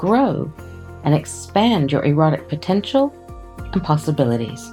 [0.00, 0.50] grow,
[1.04, 3.12] and expand your erotic potential
[3.74, 4.66] and possibilities.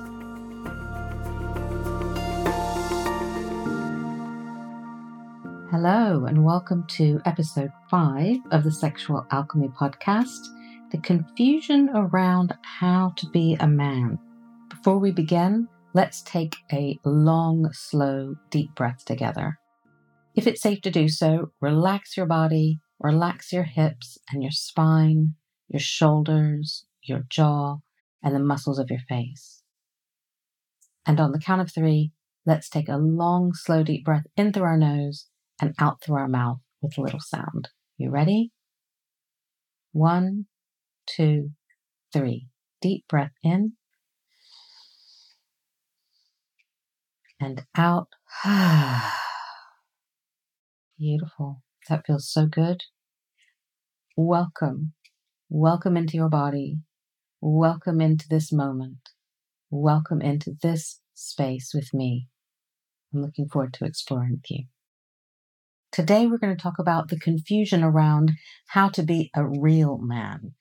[5.70, 10.48] Hello, and welcome to episode five of the Sexual Alchemy Podcast
[10.91, 14.18] the confusion around how to be a man.
[14.70, 19.59] Before we begin, let's take a long, slow, deep breath together.
[20.35, 25.35] If it's safe to do so, relax your body, relax your hips and your spine,
[25.68, 27.77] your shoulders, your jaw,
[28.24, 29.63] and the muscles of your face.
[31.05, 32.12] And on the count of three,
[32.46, 35.27] let's take a long, slow, deep breath in through our nose
[35.62, 37.70] and out through our mouth with a little sound.
[37.98, 38.52] You ready?
[39.91, 40.46] One,
[41.08, 41.52] two,
[42.14, 42.49] three.
[42.82, 43.74] Deep breath in
[47.40, 48.10] and out.
[50.99, 51.62] Beautiful.
[51.90, 52.84] That feels so good.
[54.20, 54.93] Welcome.
[55.48, 56.77] Welcome into your body.
[57.40, 59.12] Welcome into this moment.
[59.70, 62.27] Welcome into this space with me.
[63.13, 64.66] I'm looking forward to exploring with you.
[65.91, 68.31] Today, we're going to talk about the confusion around
[68.69, 70.53] how to be a real man.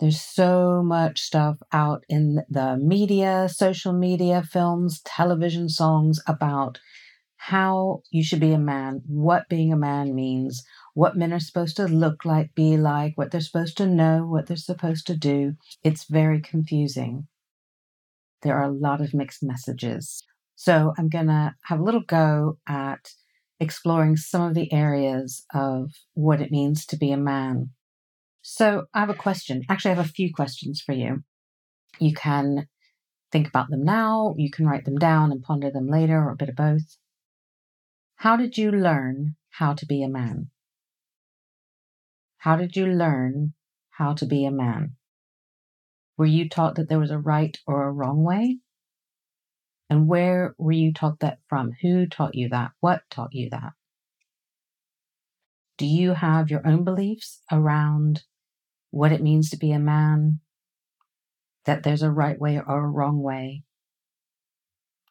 [0.00, 6.80] There's so much stuff out in the media, social media, films, television, songs about
[7.36, 10.62] how you should be a man, what being a man means,
[10.94, 14.46] what men are supposed to look like, be like, what they're supposed to know, what
[14.46, 15.54] they're supposed to do.
[15.82, 17.28] It's very confusing.
[18.42, 20.22] There are a lot of mixed messages.
[20.54, 23.12] So I'm going to have a little go at
[23.58, 27.70] exploring some of the areas of what it means to be a man.
[28.42, 29.62] So I have a question.
[29.68, 31.22] Actually, I have a few questions for you.
[31.98, 32.68] You can
[33.30, 36.36] think about them now, you can write them down and ponder them later, or a
[36.36, 36.98] bit of both.
[38.16, 40.51] How did you learn how to be a man?
[42.42, 43.54] How did you learn
[43.90, 44.96] how to be a man?
[46.16, 48.58] Were you taught that there was a right or a wrong way?
[49.88, 51.70] And where were you taught that from?
[51.82, 52.72] Who taught you that?
[52.80, 53.74] What taught you that?
[55.78, 58.24] Do you have your own beliefs around
[58.90, 60.40] what it means to be a man?
[61.64, 63.62] That there's a right way or a wrong way?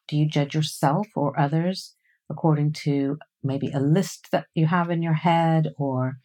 [0.06, 1.94] Do you judge yourself or others
[2.28, 6.18] according to maybe a list that you have in your head, or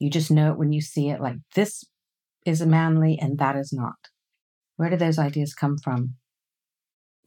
[0.00, 1.84] you just know it when you see it like this
[2.44, 4.08] is a manly and that is not.
[4.76, 6.14] Where do those ideas come from?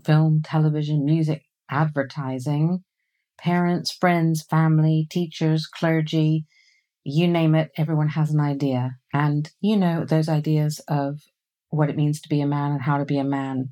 [0.04, 2.84] Film, television, music, advertising,
[3.38, 6.46] parents, friends, family, teachers, clergy,
[7.04, 8.96] you name it, everyone has an idea.
[9.14, 11.20] And you know, those ideas of
[11.70, 13.70] what it means to be a man and how to be a man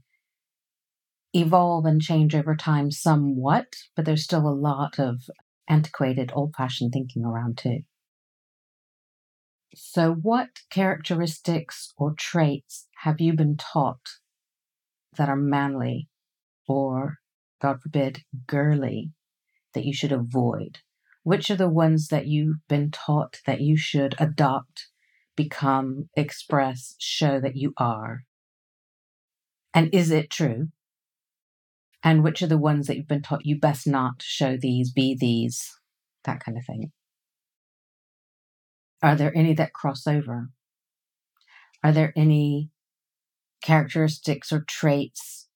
[1.33, 5.21] evolve and change over time somewhat, but there's still a lot of
[5.69, 7.79] antiquated, old fashioned thinking around too.
[9.73, 14.19] So, what characteristics or traits have you been taught
[15.17, 16.09] that are manly
[16.67, 17.17] or,
[17.61, 19.11] God forbid, girly
[19.73, 20.79] that you should avoid?
[21.23, 24.87] Which are the ones that you've been taught that you should adopt,
[25.35, 28.23] become, express, show that you are?
[29.73, 30.69] And is it true?
[32.03, 35.15] and which are the ones that you've been taught you best not show these, be
[35.15, 35.79] these,
[36.23, 36.91] that kind of thing.
[39.01, 40.49] Are there any that cross over?
[41.83, 42.69] Are there any
[43.63, 45.47] characteristics or traits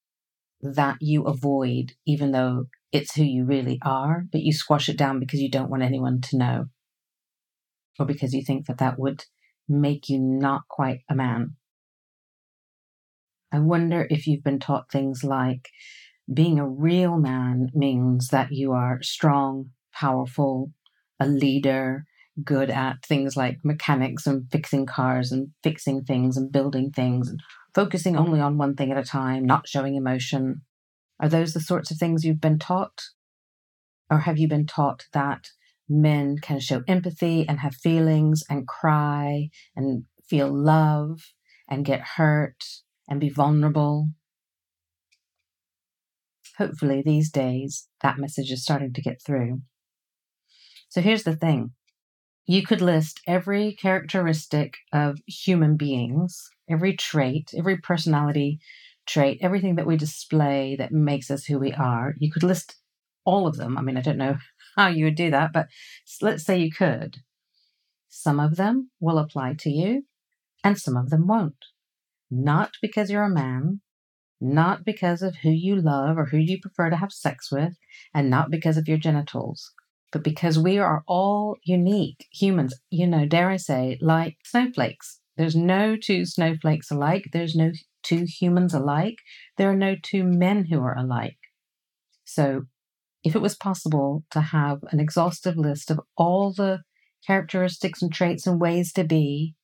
[0.62, 5.20] that you avoid, even though it's who you really are, but you squash it down
[5.20, 6.66] because you don't want anyone to know?
[8.00, 9.26] Or because you think that that would
[9.70, 11.56] make you not quite a man?
[13.52, 15.70] I wonder if you've been taught things like
[16.32, 20.72] being a real man means that you are strong, powerful,
[21.20, 22.06] a leader,
[22.44, 27.40] good at things like mechanics and fixing cars and fixing things and building things and
[27.74, 30.62] focusing only on one thing at a time, not showing emotion.
[31.20, 33.04] Are those the sorts of things you've been taught?
[34.10, 35.50] Or have you been taught that
[35.88, 41.22] men can show empathy and have feelings and cry and feel love
[41.70, 42.64] and get hurt
[43.08, 44.10] and be vulnerable
[46.58, 49.62] hopefully these days that message is starting to get through.
[50.90, 51.72] So here's the thing
[52.48, 58.60] you could list every characteristic of human beings, every trait, every personality
[59.08, 62.16] trait, everything that we display that makes us who we are.
[62.18, 62.78] You could list
[63.24, 63.78] all of them.
[63.78, 64.38] I mean, I don't know
[64.76, 65.68] how you would do that, but
[66.22, 67.18] let's say you could.
[68.10, 70.06] Some of them will apply to you
[70.64, 71.66] and some of them won't.
[72.32, 73.82] Not because you're a man,
[74.42, 77.78] not because of who you love or who you prefer to have sex with,
[78.14, 79.74] and not because of your genitals,
[80.16, 85.20] but because we are all unique humans, you know, dare I say, like snowflakes.
[85.36, 87.32] There's no two snowflakes alike.
[87.34, 89.18] There's no two humans alike.
[89.58, 91.36] There are no two men who are alike.
[92.24, 92.62] So,
[93.26, 96.84] if it was possible to have an exhaustive list of all the
[97.28, 99.56] characteristics and traits and ways to be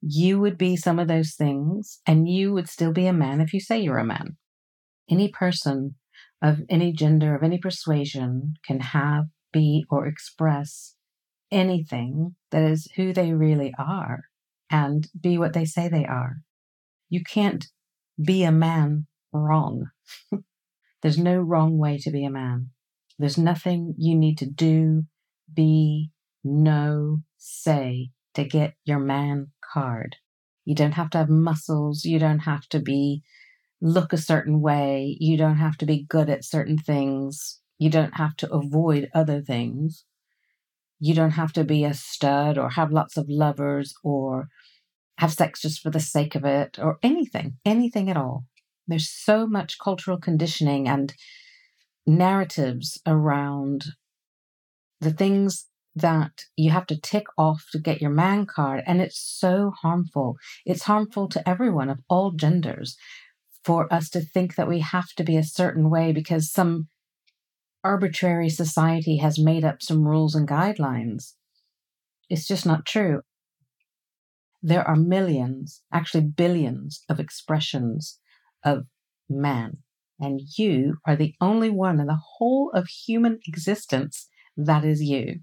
[0.00, 3.52] you would be some of those things and you would still be a man if
[3.52, 4.38] you say you're a man.
[5.10, 5.96] Any person
[6.40, 10.96] of any gender, of any persuasion can have, be, or express
[11.50, 14.24] anything that is who they really are
[14.70, 16.38] and be what they say they are.
[17.08, 17.66] You can't
[18.22, 19.90] be a man wrong.
[21.02, 22.70] There's no wrong way to be a man.
[23.18, 25.04] There's nothing you need to do,
[25.52, 26.10] be,
[26.42, 30.16] know, say to get your man card.
[30.64, 32.04] You don't have to have muscles.
[32.04, 33.22] You don't have to be
[33.80, 35.16] look a certain way.
[35.20, 37.60] You don't have to be good at certain things.
[37.78, 40.04] You don't have to avoid other things.
[41.00, 44.48] You don't have to be a stud or have lots of lovers or
[45.18, 48.44] have sex just for the sake of it or anything, anything at all.
[48.86, 51.14] There's so much cultural conditioning and
[52.06, 53.86] narratives around
[55.00, 55.66] the things
[55.96, 58.82] that you have to tick off to get your man card.
[58.86, 60.36] And it's so harmful.
[60.66, 62.96] It's harmful to everyone of all genders
[63.64, 66.88] for us to think that we have to be a certain way because some
[67.84, 71.34] arbitrary society has made up some rules and guidelines.
[72.28, 73.20] It's just not true.
[74.62, 78.18] There are millions, actually billions, of expressions
[78.64, 78.86] of
[79.28, 79.78] man.
[80.18, 85.40] And you are the only one in the whole of human existence that is you.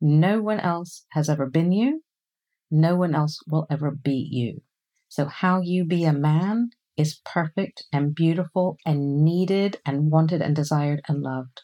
[0.00, 2.02] No one else has ever been you.
[2.70, 4.60] No one else will ever be you.
[5.08, 10.54] So, how you be a man is perfect and beautiful and needed and wanted and
[10.54, 11.62] desired and loved.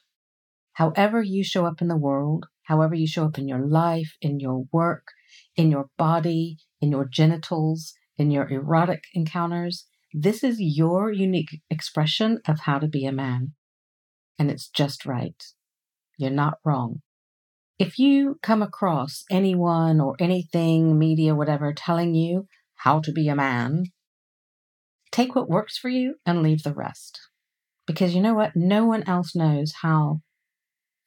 [0.75, 4.41] However, you show up in the world, however, you show up in your life, in
[4.41, 5.09] your work,
[5.57, 12.41] in your body, in your genitals, in your erotic encounters, this is your unique expression
[12.49, 13.53] of how to be a man.
[14.39, 15.43] And it's just right.
[16.17, 17.03] You're not wrong
[17.79, 23.37] if you come across anyone or anything, media, whatever, telling you how to be a
[23.37, 23.85] man,
[25.11, 27.21] take what works for you and leave the rest.
[27.87, 28.55] Because you know what?
[28.55, 30.21] No one else knows how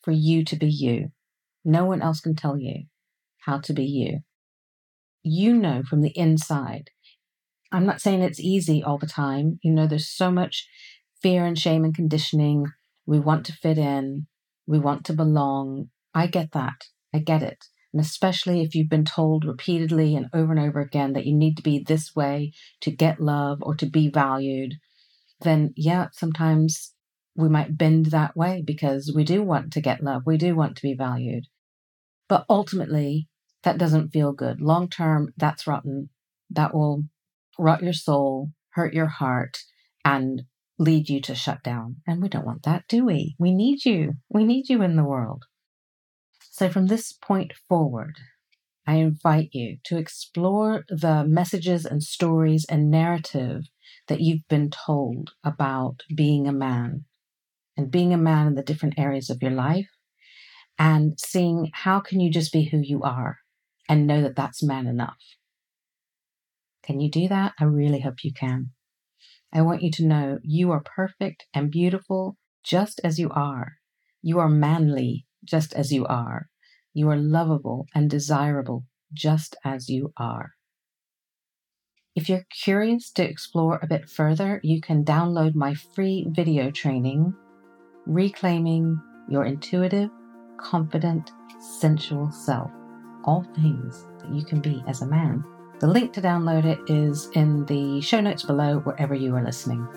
[0.02, 1.12] for you to be you.
[1.64, 2.86] No one else can tell you
[3.46, 4.20] how to be you.
[5.24, 6.90] You know from the inside.
[7.72, 9.60] I'm not saying it's easy all the time.
[9.64, 10.68] You know, there's so much
[11.22, 12.66] fear and shame and conditioning.
[13.06, 14.28] We want to fit in.
[14.68, 15.90] We want to belong.
[16.14, 16.86] I get that.
[17.14, 17.66] I get it.
[17.94, 21.58] And especially if you've been told repeatedly and over and over again that you need
[21.58, 24.76] to be this way to get love or to be valued,
[25.42, 26.94] then yeah, sometimes
[27.36, 30.24] we might bend that way because we do want to get love.
[30.26, 31.46] We do want to be valued.
[32.30, 33.28] But ultimately,
[33.64, 34.62] that doesn't feel good.
[34.62, 36.10] Long term, that's rotten.
[36.50, 37.04] That will
[37.58, 39.60] rot your soul, hurt your heart,
[40.04, 40.44] and
[40.80, 41.98] lead you to shut down.
[42.08, 43.36] And we don't want that, do we?
[43.38, 44.14] We need you.
[44.30, 45.46] We need you in the world.
[46.62, 48.20] So, from this point forward,
[48.86, 53.64] I invite you to explore the messages and stories and narrative
[54.08, 57.06] that you've been told about being a man
[57.76, 59.90] and being a man in the different areas of your life
[60.78, 63.40] and seeing how can you just be who you are
[63.90, 65.18] and know that that's man enough.
[66.84, 67.54] Can you do that?
[67.60, 68.70] I really hope you can.
[69.52, 73.78] I want you to know you are perfect and beautiful just as you are.
[74.22, 76.50] You are manly just as you are.
[76.94, 80.52] You are lovable and desirable just as you are.
[82.16, 87.34] If you're curious to explore a bit further, you can download my free video training,
[88.06, 90.10] Reclaiming Your Intuitive,
[90.58, 91.32] Confident,
[91.80, 92.70] Sensual Self.
[93.24, 95.44] All things that you can be as a man.
[95.80, 99.88] The link to download it is in the show notes below, wherever you are listening.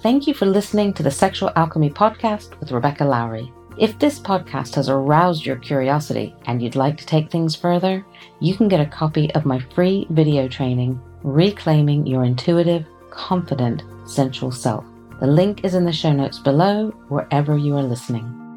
[0.00, 3.50] Thank you for listening to the Sexual Alchemy Podcast with Rebecca Lowrie.
[3.78, 8.06] If this podcast has aroused your curiosity and you'd like to take things further,
[8.38, 14.52] you can get a copy of my free video training, Reclaiming Your Intuitive, Confident, Sensual
[14.52, 14.84] Self.
[15.18, 18.47] The link is in the show notes below, wherever you are listening.